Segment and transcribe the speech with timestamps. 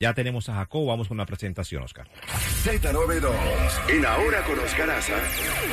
[0.00, 2.06] Ya tenemos a Jacobo, vamos con la presentación, Oscar.
[2.62, 3.32] Z92,
[3.88, 5.16] en Ahora con Oscar Aza,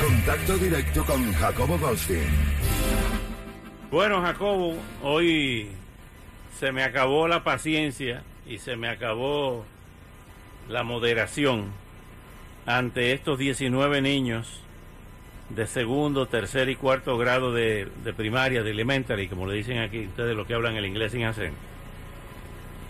[0.02, 2.26] contacto directo con Jacobo Goldstein.
[3.88, 4.74] Bueno, Jacobo,
[5.04, 5.68] hoy
[6.58, 9.64] se me acabó la paciencia y se me acabó
[10.68, 11.66] la moderación
[12.66, 14.60] ante estos 19 niños
[15.50, 20.08] de segundo, tercer y cuarto grado de, de primaria, de elementary, como le dicen aquí
[20.08, 21.60] ustedes los que hablan el inglés sin acento.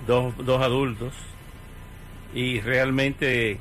[0.06, 1.12] Dos, dos adultos
[2.36, 3.56] y realmente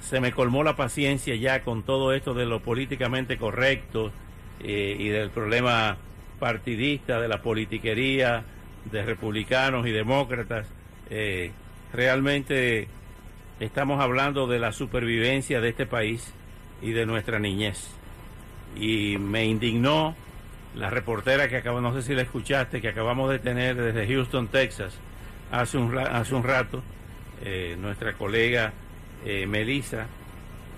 [0.00, 4.10] se me colmó la paciencia ya con todo esto de lo políticamente correcto
[4.58, 5.96] eh, y del problema
[6.40, 8.42] partidista, de la politiquería,
[8.90, 10.66] de republicanos y demócratas.
[11.08, 11.52] Eh,
[11.92, 12.88] realmente
[13.60, 16.34] estamos hablando de la supervivencia de este país
[16.82, 17.90] y de nuestra niñez.
[18.74, 20.16] Y me indignó
[20.74, 24.48] la reportera que acabo, no sé si la escuchaste, que acabamos de tener desde Houston,
[24.48, 24.98] Texas,
[25.52, 26.82] hace un, hace un rato,
[27.42, 28.72] eh, nuestra colega
[29.24, 30.06] eh, Melissa,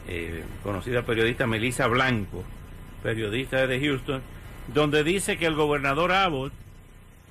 [0.09, 2.45] eh, conocida periodista Melissa Blanco,
[3.03, 4.23] periodista de Houston,
[4.69, 6.53] donde dice que el gobernador Abbott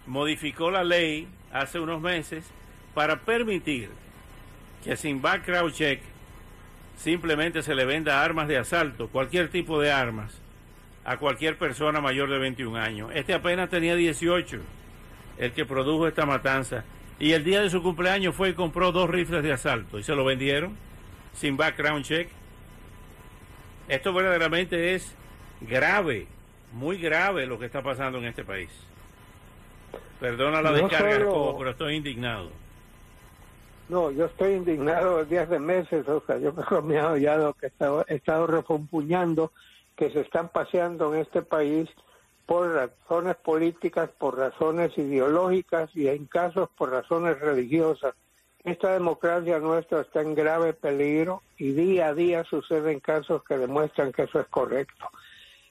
[0.06, 2.46] modificó la ley hace unos meses
[2.94, 3.90] para permitir
[4.84, 6.02] que sin background check
[6.98, 10.32] simplemente se le venda armas de asalto, cualquier tipo de armas,
[11.04, 13.12] a cualquier persona mayor de 21 años.
[13.14, 14.60] Este apenas tenía 18,
[15.38, 16.84] el que produjo esta matanza.
[17.22, 20.16] Y el día de su cumpleaños fue y compró dos rifles de asalto y se
[20.16, 20.76] lo vendieron
[21.34, 22.30] sin background check.
[23.88, 25.16] Esto verdaderamente es
[25.62, 26.26] grave,
[26.74, 28.72] muy grave lo que está pasando en este país.
[30.20, 32.50] Perdona la No descarga, solo- pero estoy indignado.
[33.88, 36.40] No, yo estoy indignado desde hace meses, Oscar.
[36.40, 39.52] Yo creo que me ha oído que he estado, he estado refumpuñando
[39.96, 41.88] que se están paseando en este país
[42.52, 48.14] por razones políticas, por razones ideológicas y en casos por razones religiosas.
[48.66, 54.12] Esta democracia nuestra está en grave peligro y día a día suceden casos que demuestran
[54.12, 55.10] que eso es correcto.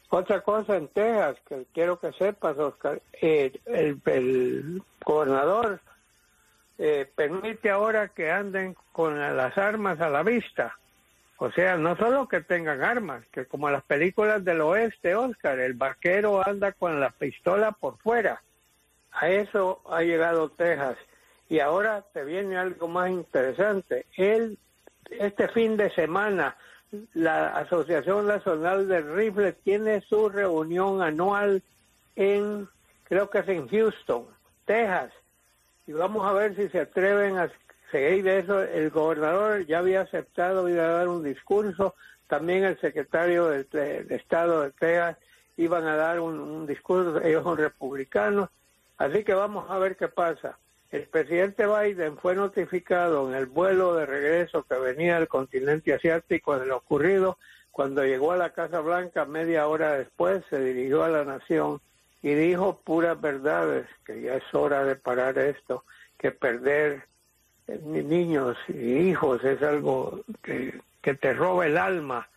[0.09, 5.83] Otra cosa en Texas que quiero que sepas, Oscar, eh, el, gobernador
[6.79, 10.79] eh, permite ahora que anden con las armas a la vista.
[11.43, 15.73] O sea, no solo que tengan armas, que como las películas del oeste, Oscar, el
[15.73, 18.43] vaquero anda con la pistola por fuera.
[19.11, 20.99] A eso ha llegado Texas.
[21.49, 24.05] Y ahora te viene algo más interesante.
[24.19, 24.59] Él,
[25.11, 26.57] este fin de semana,
[27.15, 31.63] la Asociación Nacional de Rifles tiene su reunión anual
[32.17, 32.69] en,
[33.05, 34.27] creo que es en Houston,
[34.67, 35.11] Texas
[35.87, 37.51] y vamos a ver si se atreven a
[37.91, 38.63] seguir de eso.
[38.63, 41.95] El gobernador ya había aceptado ir a dar un discurso,
[42.27, 45.17] también el secretario de, Estado de Texas
[45.57, 48.49] iban a dar un, un discurso, ellos son republicanos,
[48.99, 50.59] así que vamos a ver qué pasa.
[50.91, 56.59] El presidente Biden fue notificado en el vuelo de regreso que venía del continente asiático
[56.59, 57.39] de lo ocurrido.
[57.71, 61.81] Cuando llegó a la Casa Blanca, media hora después, se dirigió a la nación
[62.23, 65.85] y dijo puras verdades, que ya es hora de parar esto,
[66.19, 67.05] que perder
[67.79, 72.29] niños y hijos es algo que, que te roba el alma,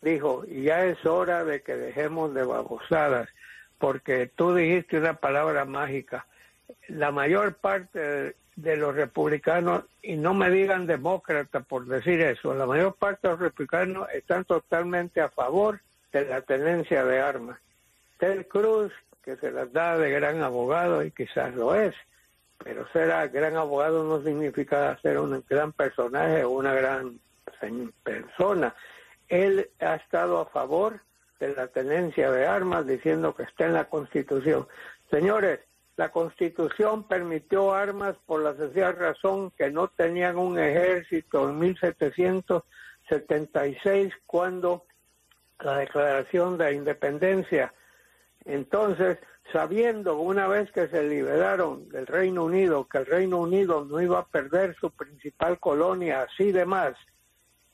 [0.00, 3.28] dijo, y ya es hora de que dejemos de babosadas,
[3.78, 6.26] porque tú dijiste una palabra mágica.
[6.88, 12.66] La mayor parte de, los republicanos, y no me digan demócratas por decir eso, la
[12.66, 15.80] mayor parte de los republicanos están totalmente a favor
[16.12, 17.58] de la tenencia de armas.
[18.18, 18.92] Ted Cruz,
[19.22, 21.94] que se las da de gran abogado y quizás lo es,
[22.62, 27.18] pero ser a- gran abogado no significa ser un gran personaje o una gran
[28.02, 28.74] persona.
[29.28, 31.00] Él ha estado a favor
[31.40, 34.66] de la tenencia de armas diciendo que está en la Constitución.
[35.10, 35.60] Señores,
[35.96, 44.12] la Constitución permitió armas por la sencilla razón que no tenían un ejército en 1776
[44.26, 44.84] cuando
[45.60, 47.72] la declaración de independencia
[48.44, 49.18] entonces,
[49.52, 54.18] sabiendo una vez que se liberaron del Reino Unido, que el Reino Unido no iba
[54.18, 56.94] a perder su principal colonia así de más,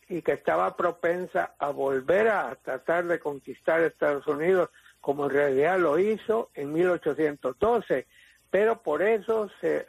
[0.08, 4.70] y que estaba propensa a volver a tratar de conquistar Estados Unidos,
[5.00, 8.06] como en realidad lo hizo en 1812,
[8.50, 9.86] pero por eso se,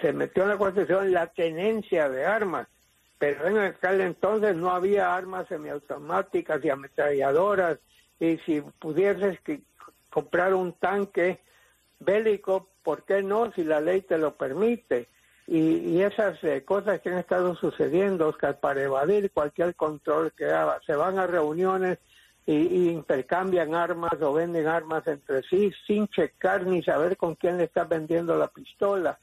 [0.00, 2.66] se metió en la Constitución la tenencia de armas.
[3.18, 7.78] Pero en aquel entonces no había armas semiautomáticas y ametralladoras,
[8.18, 9.38] y si pudieses
[10.12, 11.40] comprar un tanque
[11.98, 13.50] bélico, ¿por qué no?
[13.52, 15.08] Si la ley te lo permite.
[15.46, 20.80] Y, esas eh, cosas que han estado sucediendo, Oscar, para evadir cualquier control que haga,
[20.86, 21.98] se van a reuniones
[22.46, 27.64] y, intercambian armas o venden armas entre sí sin checar ni saber con quién le
[27.64, 29.18] está vendiendo la pistola.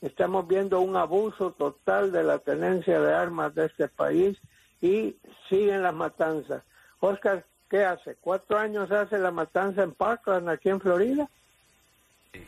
[0.00, 4.38] Estamos viendo un abuso total de la tenencia de armas de este país
[4.80, 5.16] y
[5.48, 6.62] siguen las matanzas.
[7.00, 8.16] Oscar, ¿qué hace?
[8.20, 11.28] ¿Cuatro años hace la matanza en Parkland, aquí en Florida?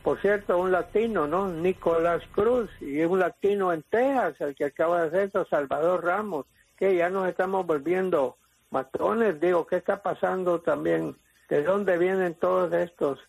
[0.03, 1.49] Por cierto, un latino, ¿no?
[1.49, 6.47] Nicolás Cruz, y un latino en Texas, el que acaba de hacer esto, Salvador Ramos,
[6.77, 8.37] que ya nos estamos volviendo
[8.71, 9.41] matones.
[9.41, 11.17] Digo, ¿qué está pasando también?
[11.49, 13.21] ¿De dónde vienen todos estos?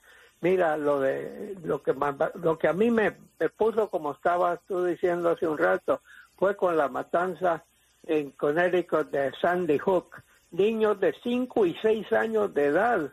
[0.42, 1.96] Mira, lo de lo que
[2.36, 6.02] lo que a mí me, me puso como estabas tú diciendo hace un rato
[6.38, 7.64] fue con la matanza
[8.06, 10.22] en Connecticut de Sandy Hook,
[10.52, 13.12] niños de 5 y 6 años de edad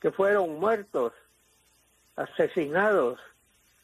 [0.00, 1.12] que fueron muertos
[2.16, 3.18] asesinados.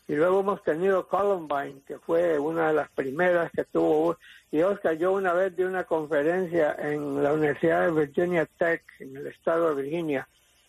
[0.08, 4.18] Y luego hemos tenido Columbine, que fue una de las primeras que tuvo.
[4.50, 9.16] Y Oscar, yo una vez di una conferencia en la Universidad de Virginia Tech, en
[9.16, 10.28] el estado de Virginia,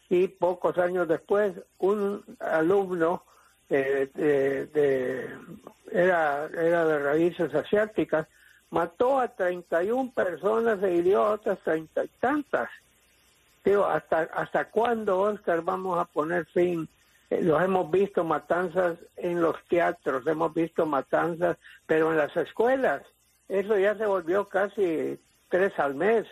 [0.10, 3.24] y pocos años después, un alumno
[3.70, 5.30] eh, de,
[5.92, 8.28] era, era de raíces asiáticas,
[8.74, 12.70] mató a 31 personas e hirió a otras treinta y tantas.
[13.64, 16.90] Digo, ¿hasta, ¿hasta cuándo, Oscar, vamos a poner fin
[17.30, 23.04] eh, los hemos visto matanzas en los teatros, hemos visto matanzas, pero en las escuelas,
[23.48, 26.26] eso ya se volvió casi tres al mes,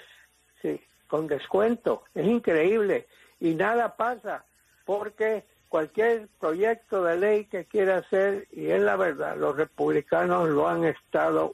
[0.64, 2.04] sí, con descuento.
[2.16, 3.06] Es increíble
[3.40, 4.46] y nada pasa
[4.84, 10.68] porque cualquier proyecto de ley que quiera hacer, y es la verdad, los republicanos lo
[10.68, 11.54] han estado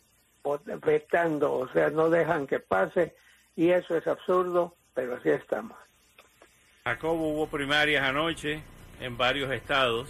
[0.85, 3.15] vetando, o sea, no dejan que pase
[3.55, 5.77] y eso es absurdo, pero así estamos.
[6.85, 8.61] Jacobo, hubo primarias anoche,
[8.99, 10.09] en varios estados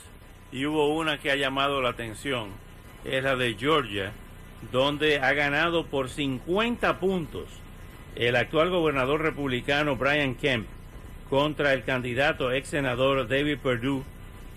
[0.51, 2.51] y hubo una que ha llamado la atención,
[3.03, 4.11] es la de Georgia,
[4.71, 7.45] donde ha ganado por 50 puntos
[8.15, 10.67] el actual gobernador republicano Brian Kemp
[11.29, 14.03] contra el candidato ex senador David Perdue,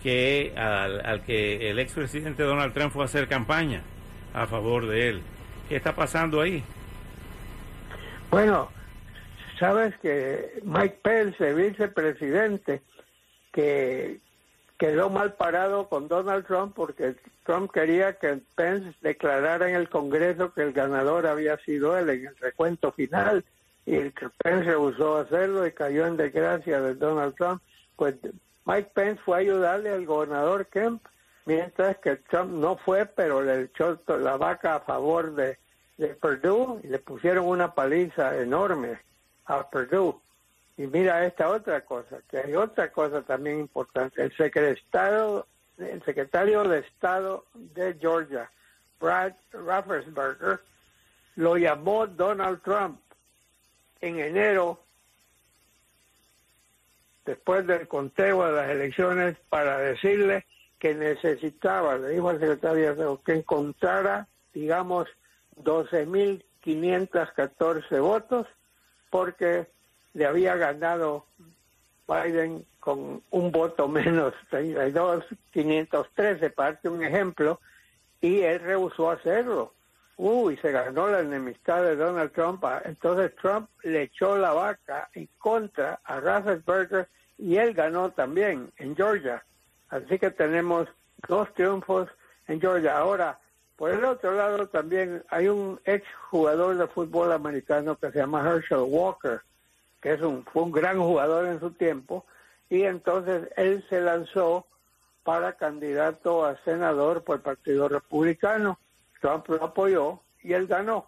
[0.02, 3.82] que al, al que el expresidente Donald Trump fue a hacer campaña
[4.32, 5.22] a favor de él.
[5.70, 6.64] ¿Qué está pasando ahí?
[8.28, 8.72] Bueno,
[9.56, 12.82] sabes que Mike Pence, vicepresidente,
[13.52, 14.18] que
[14.78, 17.14] quedó mal parado con Donald Trump porque
[17.44, 22.26] Trump quería que Pence declarara en el Congreso que el ganador había sido él en
[22.26, 23.44] el recuento final
[23.86, 24.12] y el
[24.42, 27.62] Pence rehusó hacerlo y cayó en desgracia de Donald Trump.
[27.94, 28.16] Pues
[28.64, 31.00] Mike Pence fue a ayudarle al gobernador Kemp,
[31.46, 35.58] mientras que Trump no fue, pero le echó la vaca a favor de,
[35.96, 38.98] de Perdue y le pusieron una paliza enorme
[39.46, 40.16] a Perdue.
[40.76, 44.22] Y mira esta otra cosa, que hay otra cosa también importante.
[44.22, 45.46] El secretario,
[45.78, 48.50] el secretario de Estado de Georgia,
[48.98, 50.60] Brad Raffensperger,
[51.36, 53.00] lo llamó Donald Trump
[54.00, 54.80] en enero,
[57.24, 60.46] después del conteo de las elecciones, para decirle
[60.80, 65.06] que necesitaba, le dijo al secretario que encontrara, digamos,
[65.62, 68.48] 12.514 votos,
[69.10, 69.68] porque
[70.14, 71.26] le había ganado
[72.08, 77.60] Biden con un voto menos, 32, 513, parte un ejemplo,
[78.20, 79.72] y él rehusó hacerlo.
[80.16, 82.62] Uy, se ganó la enemistad de Donald Trump.
[82.84, 87.08] Entonces Trump le echó la vaca en contra a Raffensperger
[87.38, 89.42] y él ganó también en Georgia.
[89.90, 90.88] Así que tenemos
[91.28, 92.08] dos triunfos
[92.46, 92.96] en Georgia.
[92.96, 93.38] Ahora,
[93.76, 98.48] por el otro lado también hay un ex jugador de fútbol americano que se llama
[98.48, 99.40] Herschel Walker,
[100.00, 102.24] que es un, fue un gran jugador en su tiempo,
[102.68, 104.66] y entonces él se lanzó
[105.24, 108.78] para candidato a senador por el Partido Republicano.
[109.20, 111.06] Trump lo apoyó y él ganó,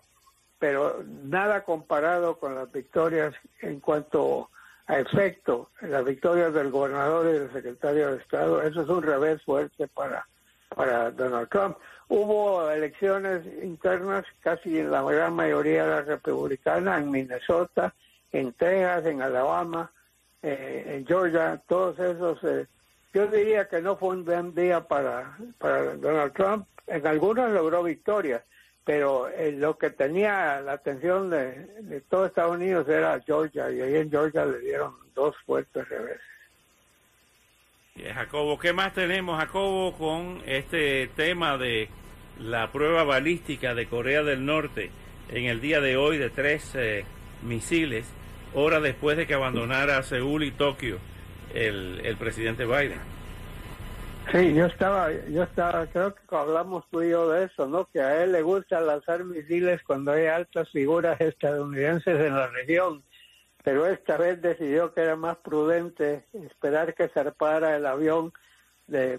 [0.59, 4.51] pero nada comparado con las victorias en cuanto
[4.87, 9.43] a efecto, las victorias del gobernador y del secretario de Estado, eso es un revés
[9.43, 10.27] fuerte para,
[10.75, 11.77] para Donald Trump.
[12.09, 17.95] Hubo elecciones internas, casi en la gran mayoría de la republicana, en Minnesota,
[18.33, 19.91] en Texas, en Alabama,
[20.43, 22.43] eh, en Georgia, todos esos.
[22.45, 22.67] Eh,
[23.15, 26.67] yo diría que no fue un buen día para, para Donald Trump.
[26.87, 28.43] En algunos logró victorias,
[28.85, 33.81] pero eh, lo que tenía la atención de, de, todo Estados Unidos era Georgia, y
[33.81, 36.21] ahí en Georgia le dieron dos fuertes reveses.
[38.15, 41.89] Jacobo, ¿qué más tenemos, Jacobo, con este tema de
[42.39, 44.91] la prueba balística de Corea del Norte
[45.29, 46.75] en el día de hoy de tres
[47.43, 48.07] misiles?
[48.55, 50.99] horas después de que abandonara Seúl y Tokio
[51.55, 53.01] el, el presidente Biden.
[54.31, 57.87] Sí, yo estaba, yo estaba, creo que hablamos tú y yo de eso, ¿no?
[57.87, 63.03] Que a él le gusta lanzar misiles cuando hay altas figuras estadounidenses en la región,
[63.65, 68.33] pero esta vez decidió que era más prudente esperar que zarpara el avión
[68.87, 69.19] de,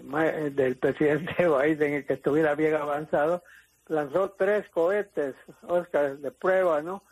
[0.50, 3.42] del presidente Biden y que estuviera bien avanzado.
[3.86, 7.02] Lanzó tres cohetes, Oscar, de prueba, ¿no?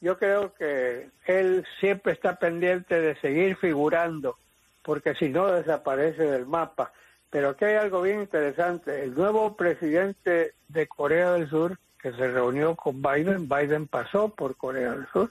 [0.00, 4.36] Yo creo que él siempre está pendiente de seguir figurando,
[4.82, 6.92] porque si no desaparece del mapa
[7.36, 9.04] pero aquí hay algo bien interesante.
[9.04, 14.56] El nuevo presidente de Corea del Sur, que se reunió con Biden, Biden pasó por
[14.56, 15.30] Corea del Sur.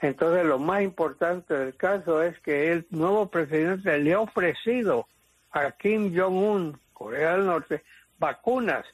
[0.00, 5.06] Entonces lo más importante del caso es que el nuevo presidente le ha ofrecido
[5.52, 7.84] a Kim Jong-un, Corea del Norte,
[8.18, 8.84] vacunas,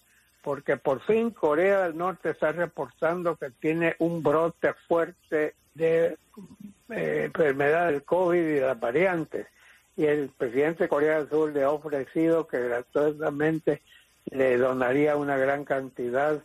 [0.42, 6.18] porque por fin Corea del Norte está reportando que tiene un brote fuerte de
[6.90, 9.46] eh, enfermedad del COVID y las variantes
[9.98, 13.82] y el presidente de Corea del Sur le ha ofrecido que gratuitamente
[14.26, 16.40] le donaría una gran cantidad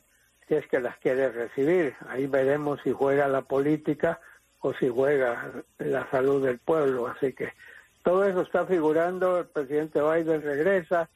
[0.48, 1.94] si es que las quiere recibir.
[2.10, 4.20] Ahí veremos si juega la política
[4.62, 7.06] o si juega la salud del pueblo.
[7.06, 7.54] Así que
[8.02, 11.08] todo eso está figurando, el presidente Biden regresa,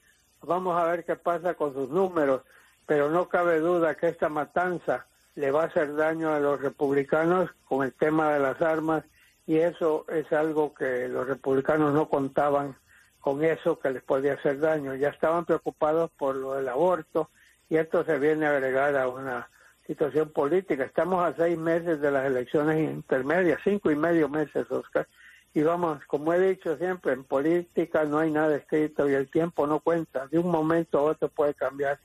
[0.43, 2.43] vamos a ver qué pasa con sus números,
[2.85, 7.49] pero no cabe duda que esta matanza le va a hacer daño a los republicanos
[7.67, 9.03] con el tema de las armas
[9.47, 12.75] y eso es algo que los republicanos no contaban
[13.21, 14.93] con eso que les podía hacer daño.
[14.95, 17.29] Ya estaban preocupados por lo del aborto
[17.69, 19.49] y esto se viene a agregar a una
[19.87, 20.83] situación política.
[20.83, 25.07] Estamos a seis meses de las elecciones intermedias, cinco y medio meses, Oscar.
[25.53, 29.65] Y vamos, como he dicho siempre, en política no hay nada escrito y el tiempo
[29.65, 30.27] no cuenta.
[30.27, 31.99] De un momento a otro puede cambiar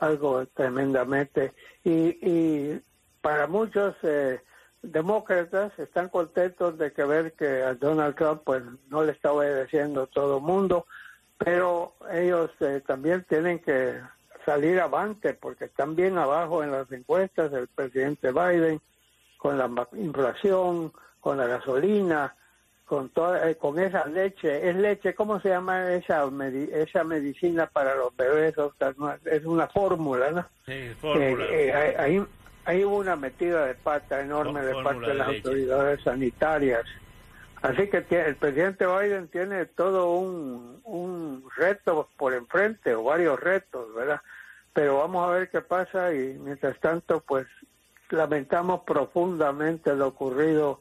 [0.00, 1.52] algo tremendamente.
[1.84, 2.82] Y, y
[3.20, 4.40] para muchos eh,
[4.82, 10.06] demócratas están contentos de que ver que a Donald Trump pues no le está obedeciendo
[10.06, 10.86] todo el mundo,
[11.38, 14.00] pero ellos eh, también tienen que
[14.44, 18.80] salir avante porque están bien abajo en las encuestas del presidente Biden
[19.36, 22.34] con la inflación, con la gasolina,
[22.84, 26.28] con toda, eh, con esa leche, es leche, ¿cómo se llama esa
[26.72, 28.54] esa medicina para los bebés?
[29.26, 30.46] es una fórmula, ¿no?
[30.66, 31.44] Sí, fórmula.
[31.50, 32.26] Eh,
[32.64, 36.84] hay una metida de pata enorme de parte de las autoridades sanitarias.
[37.62, 43.94] Así que el presidente Biden tiene todo un, un reto por enfrente, o varios retos,
[43.94, 44.20] ¿verdad?
[44.72, 47.46] Pero vamos a ver qué pasa y mientras tanto, pues
[48.10, 50.80] lamentamos profundamente lo ocurrido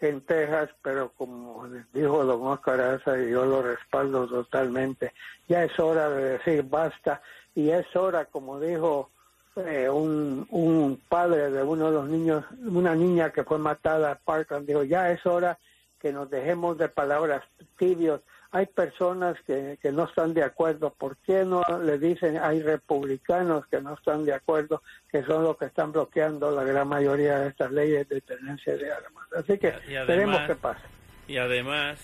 [0.00, 5.12] en Texas, pero como dijo don Oscar y yo lo respaldo totalmente,
[5.48, 7.22] ya es hora de decir basta
[7.54, 9.10] y es hora, como dijo
[9.56, 14.66] eh, un, un padre de uno de los niños, una niña que fue matada, Parkland,
[14.66, 15.58] dijo, ya es hora
[16.00, 17.42] que nos dejemos de palabras
[17.78, 18.20] tibios.
[18.52, 20.90] Hay personas que, que no están de acuerdo.
[20.90, 25.56] ¿Por qué no le dicen hay republicanos que no están de acuerdo, que son los
[25.56, 29.26] que están bloqueando la gran mayoría de estas leyes de tenencia de armas?
[29.36, 29.74] Así que
[30.06, 30.82] veremos qué pasa.
[31.28, 31.98] Y además,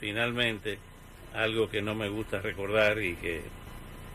[0.00, 0.78] finalmente,
[1.34, 3.42] algo que no me gusta recordar y que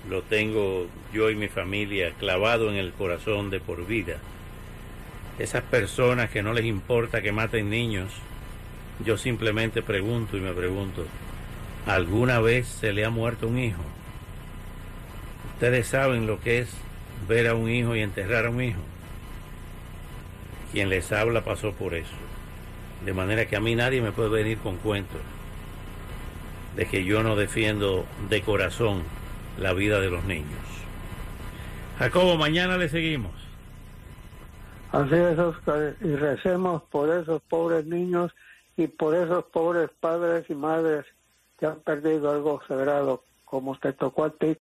[0.08, 4.18] lo tengo yo y mi familia clavado en el corazón de por vida.
[5.38, 8.12] Esas personas que no les importa que maten niños,
[9.06, 11.06] yo simplemente pregunto y me pregunto,
[11.86, 13.82] ¿alguna vez se le ha muerto un hijo?
[15.54, 16.70] Ustedes saben lo que es
[17.28, 18.82] ver a un hijo y enterrar a un hijo.
[20.72, 22.16] Quien les habla pasó por eso.
[23.06, 25.22] De manera que a mí nadie me puede venir con cuentos
[26.76, 29.04] de que yo no defiendo de corazón
[29.60, 30.60] la vida de los niños.
[31.98, 33.34] Jacobo, mañana le seguimos.
[34.92, 38.32] Así es, Oscar, y recemos por esos pobres niños
[38.78, 41.06] y por esos pobres padres y madres
[41.60, 44.56] que han perdido algo sagrado, como te tocó a ti